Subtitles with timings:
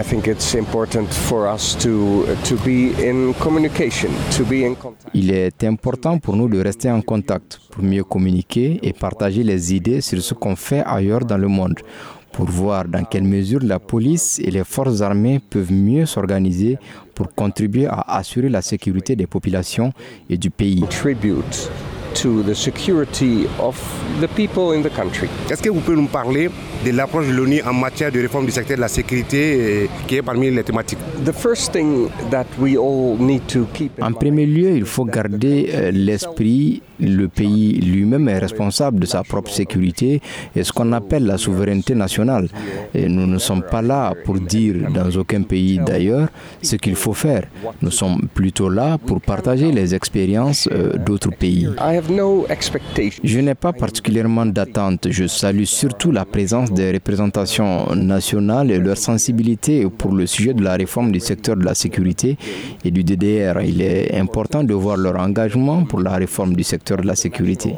[0.00, 5.10] I think it's important for us to, to be in communication, to be in contact.
[5.12, 9.74] Il est important pour nous de rester en contact, pour mieux communiquer et partager les
[9.74, 11.74] idées sur ce qu'on fait ailleurs dans le monde,
[12.32, 16.78] pour voir dans quelle mesure la police et les forces armées peuvent mieux s'organiser
[17.14, 19.92] pour contribuer à assurer la sécurité des populations
[20.30, 20.82] et du pays.
[20.88, 21.70] Tribute
[22.14, 23.76] to the security of
[24.20, 25.28] the people in the country.
[25.50, 26.50] Est-ce que vous pouvez nous parler
[26.84, 30.16] de l'approche de l'ONU en matière de réforme du secteur de la sécurité euh, qui
[30.16, 30.98] est parmi les thématiques?
[31.24, 34.84] The first thing that we all need to keep in En mind premier lieu, il
[34.84, 40.20] faut garder euh, l'esprit, le pays lui-même est responsable de sa propre sécurité
[40.54, 42.48] et ce qu'on appelle la souveraineté nationale.
[42.94, 46.28] Et nous ne sommes pas là pour dire dans aucun pays d'ailleurs
[46.62, 47.44] ce qu'il faut faire.
[47.82, 51.68] Nous sommes plutôt là pour partager les expériences euh, d'autres pays.
[51.78, 51.99] I
[53.22, 55.08] Je n'ai pas particulièrement d'attente.
[55.10, 60.62] Je salue surtout la présence des représentations nationales et leur sensibilité pour le sujet de
[60.62, 62.36] la réforme du secteur de la sécurité
[62.84, 63.60] et du DDR.
[63.62, 67.74] Il est important de voir leur engagement pour la réforme du secteur de la sécurité.